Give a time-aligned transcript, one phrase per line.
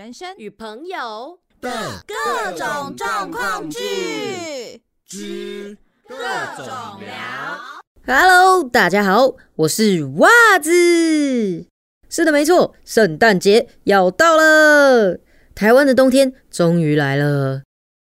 [0.00, 1.70] 人生与朋友的
[2.06, 5.76] 各种状况剧之
[6.08, 6.16] 各
[6.56, 6.64] 种
[7.00, 7.82] 聊。
[8.06, 11.66] Hello，大家好，我是袜子。
[12.08, 15.18] 是的，没错，圣诞节要到了，
[15.54, 17.60] 台湾的冬天终于来了。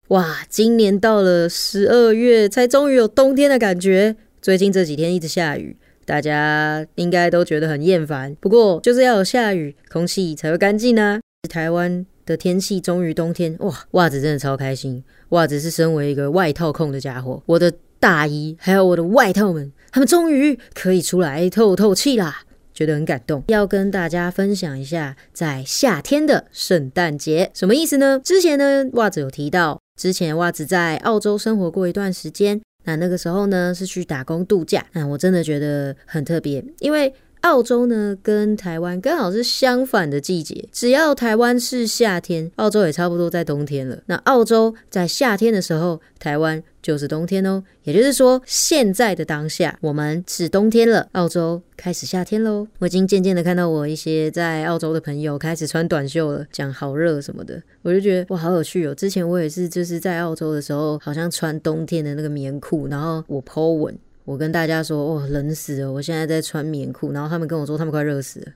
[0.09, 4.17] 哇，今年到了十二月，才终于有冬天的感觉。
[4.43, 8.35] 最近这几天一直下雨，大家应该都觉得很厌烦。
[8.41, 11.21] 不过就是要有下雨，空气才会干净呢。
[11.47, 15.03] 台湾的天气终于冬天，哇，袜子真的超开心。
[15.31, 23.43] 袜子是身为一个外套控的家伙，我的大衣还有我的外套们，他们终于可以出来透透气啦，觉得很感动。
[23.49, 28.21] 要跟大家分享一下，在夏天的圣诞节什么意思呢？
[28.23, 37.13] 之前呢，袜子有提到，之前袜子在澳洲生活过一段时间，那那个时候呢是去打工度假，那我真的觉得很特别，因为。
[37.47, 40.69] 澳洲呢，跟台湾刚好是相反的季节。
[40.73, 43.97] 只要台湾是夏天，澳洲也差不多在冬天了。
[44.07, 47.63] 那澳洲在夏天的时候，台湾就是冬天哦。
[47.85, 52.67] 也就是说，现在的当下，我们是冬天了，澳洲开始夏天喽。
[52.81, 58.93] 我已经渐渐的看到我一些在澳洲的朋友开始穿短袖了，讲好热什么的，我就觉得哇，好有趣哦。
[58.93, 63.97] 之前我也是，就是在澳洲的时候，好像穿冬天的那个棉裤，然后我 Po 文。
[64.27, 65.91] 我跟大家说，哦，冷死了！
[65.91, 68.47] 我现在在穿棉裤，然后他们跟我说，他们快热死了。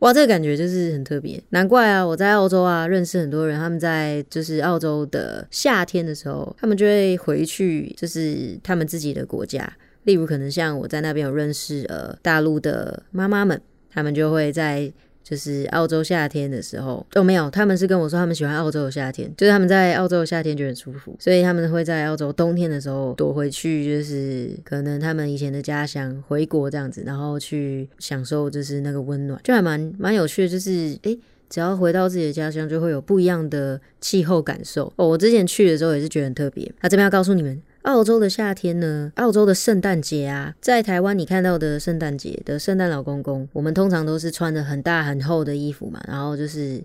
[0.00, 2.04] 哇，这个感觉就是很特别，难怪啊！
[2.04, 9.70] 我在澳洲啊，认识很多人，他们在就是澳洲的夏天的时候，他们就会回去，就是他们自己的国家。
[10.04, 13.60] 例如，可能像我在那边有认识呃大陆的妈妈们，
[13.92, 14.92] 他们就会在。
[15.22, 31.18] 就是澳洲夏天的时候哦，没有，他们是跟我说他们喜欢澳洲的夏天，就是他们在澳洲的夏天就很舒服，所以他们会在澳洲冬天的时候躲回去，就是可能他们以前的家乡回国这样子，然后去享受就是那个温暖，就还蛮蛮有趣的，就是诶，
[31.48, 35.06] 只要回到自己的家乡，就会有不一样的气候感受哦。
[35.08, 37.60] 我之前去的时候也是觉得很特别，那这边要告诉你们。
[37.82, 39.10] 澳洲的夏天呢？
[39.16, 46.78] 澳洲的圣诞节啊，在台湾你看到的圣诞节的圣诞老公公，我们通常都是穿的很大很厚的衣服嘛，然后就是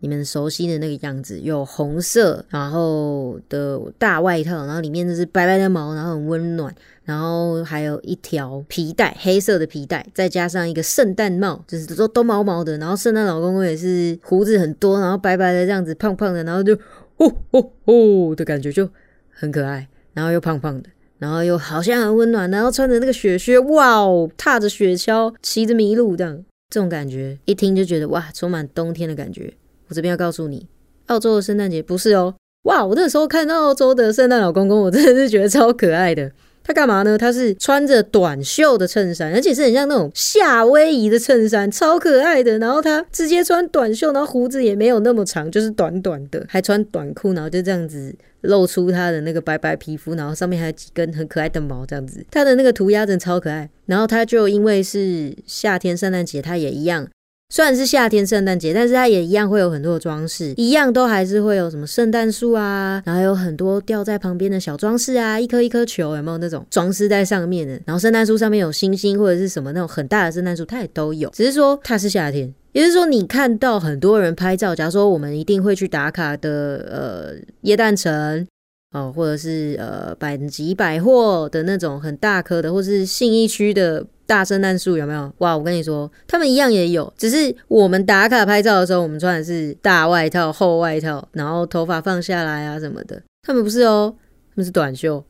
[0.00, 16.74] 你们熟悉的那个样子，有红色然后的大外套，然后里面就是白白的毛，然后很温暖，然后还有一条皮带，黑色的皮带，再加上一个圣诞帽，就是都都毛毛的，然后圣诞老公公也是胡子很多，然后白白的这样子，胖胖的，然后就
[17.18, 18.90] 哦哦哦的感觉就
[19.30, 19.86] 很可爱。
[20.14, 29.52] 然后又胖胖的，然后又好像很温暖，然后穿着那个雪靴，哇哦，踏着雪橇，骑着麋鹿，这样这种感觉，一听就觉得哇，充满冬天的感觉。
[29.88, 30.66] 我这边要告诉你，
[31.06, 32.34] 澳洲的圣诞节不是哦，
[32.64, 36.30] 哇，我那时候看到澳洲的圣诞老公公，我真的是觉得超可爱的。
[36.64, 37.18] 他干嘛呢？
[37.18, 42.58] 他是穿着短袖的衬衫，而且是很像那种夏威夷的衬衫，超可爱的。
[42.58, 52.24] 然后他直接穿短袖，然后胡子也没有那么长，就是短短的，还穿短裤，然后就这样子露出他的那个白白皮肤，然后上面还有几根很可爱的毛，这样子。
[52.30, 53.68] 他的那个涂鸦真的超可爱。
[53.86, 57.08] 然后他就因为是夏天圣诞节，他也一样。
[57.54, 67.78] 虽然是夏天圣诞节，但是它也一样会有很多的装饰，一样都还是会有什么圣诞树啊，然后有很多吊在旁边的小装饰啊，一颗一颗球，有没有那种装饰在上面的？
[67.84, 77.34] 然后圣诞树上面有星星或者是什么那种很大的圣诞树，它也都有，只是说它是夏天，也就是说你看到很多人拍照，假如说我们一定会去打卡的，呃，
[77.70, 78.46] 椰蛋城
[78.92, 84.06] 哦，或者是呃百吉百货的那种很大颗的，或是信义区的。
[84.24, 85.30] 大圣诞树有没有？
[85.38, 93.20] 哇，我跟你说，他们一样也有，只是我们打卡拍照的时候，我们穿的是大外套、厚外套，然后头发放下来啊什么的。
[93.42, 94.14] 他们不是哦，
[94.48, 95.22] 他们是短袖，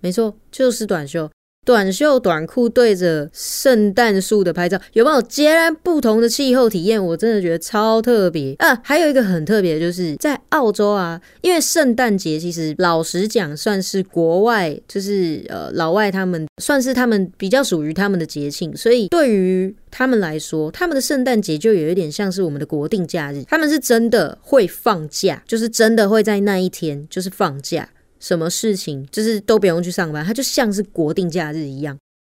[0.00, 1.30] 没错，就是短袖。
[1.64, 7.04] 短袖短裤对着圣诞树的拍照，有没有截然不同的气候体验？
[7.04, 8.80] 我真的觉得超特别啊！
[8.82, 27.90] 还有一个很特别，就是在澳洲啊，因为圣诞节其实老实讲，算是国外，就是呃老外他们算是他们比较属于他们的节庆，所以对于他们来说，他们的圣诞节就有一点像是我们的国定假日，他们是真的会放假，就是真的会在那一天就是放假。
[28.20, 31.96] 什么事情就是都不用去上班，它就像是国定假日一样，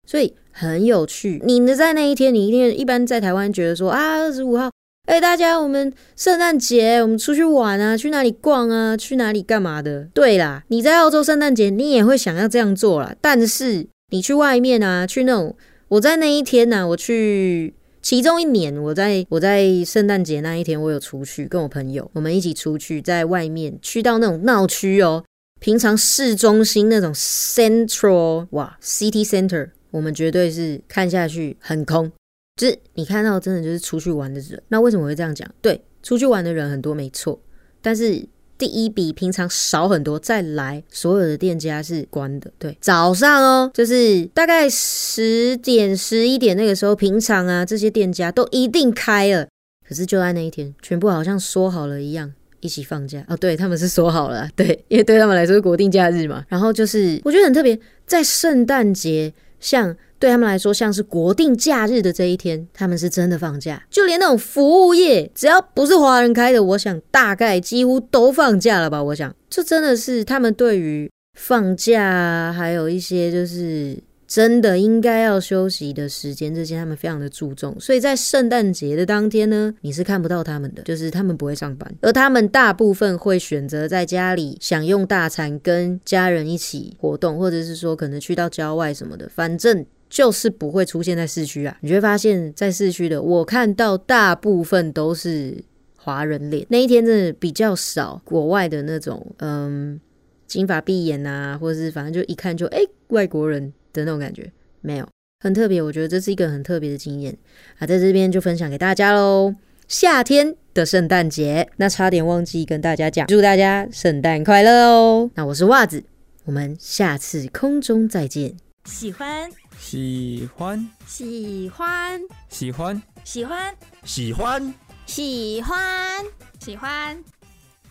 [0.08, 1.42] 所以很有趣。
[1.46, 4.70] 你呢在那一天，你一定一般在台湾觉得说啊，二十五号，
[5.08, 10.08] 哎，大家我们圣诞节我们出去玩啊，去哪里逛啊，去哪里干嘛的？
[10.14, 13.16] 对啦，你在澳洲圣诞节你也会想要这样做啦。
[13.22, 15.56] 但是你去外面啊，去那种
[15.88, 25.24] 我在那一天呢，我去其中一年，我在我在圣诞节那一天，我有出去跟我朋友，我们一起出去在外面去到那种闹区哦。
[25.60, 32.12] 平常市中心那种 central 哇，city center，我们绝对是看下去很空，
[32.56, 34.62] 就是你看到真的就是出去玩的人。
[34.70, 35.50] 那为什么会这样讲？
[35.62, 37.40] 对，出去玩的人很多，没错，
[37.82, 38.28] 但是。
[38.60, 42.52] 第一比平常少很多，再来所有的店家是关的。
[42.60, 49.48] 对，早上哦，就是大概十点、十一点那个时候，平常啊这些店家都一定开了。
[49.88, 53.38] 可是就在那一天，全部好像说好了一样，一起放假哦。
[53.38, 56.44] 对他们是说好了，对，因为对他们来说是国定假日嘛。
[56.48, 59.96] 然后就是我觉得很特别，在圣诞节像。
[60.20, 63.82] 对他们来说，像是国定假日的这一天，他们是真的放假。
[63.90, 69.02] 就连那种服务业，只要不是华人开的，我想大概几乎都放假了吧？
[69.02, 71.10] 我想，这真的是他们对于
[71.40, 73.98] 放假，还有一些就是
[74.30, 77.76] 真的应该要休息的时间，这些他们非常的注重。
[77.80, 89.86] 所以在圣诞节的当天呢，你是看不到他们的，就是他们不会上班，而他们大部分会选择在家里享用大餐，跟家人一起活动，或者是说可能去到郊外什么的，反正。
[90.12, 95.56] 就是不会出现在市区啊，你会发现在市区的，我看到大部分都是
[95.96, 96.66] 华人脸。
[96.68, 100.02] 那一天真的比较少国外的那种，嗯，
[100.48, 102.80] 金发碧眼啊，或者是反正就一看就哎
[103.10, 104.52] 外国人的那种感觉，
[104.82, 105.08] 没有
[105.40, 105.82] 很特别。
[105.82, 107.38] 我觉得这是一个很特别的经验
[107.78, 109.56] 啊，在这边就分享给大家喽。
[109.88, 115.32] 夏天的圣诞节，那差点忘记跟大家讲，祝大家圣诞快乐哦。
[115.34, 116.04] 那我是袜子，
[116.46, 118.56] 我们下次空中再见。
[118.86, 119.50] 喜欢。
[119.80, 124.74] 喜欢，喜欢，喜欢，喜欢，喜欢，
[125.06, 126.26] 喜欢，
[126.60, 127.24] 喜欢，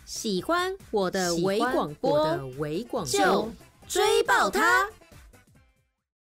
[0.05, 3.51] 喜欢我的微广播，的微广就
[3.89, 4.87] 追爆它。